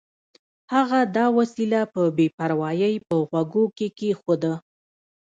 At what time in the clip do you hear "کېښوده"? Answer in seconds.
3.97-4.53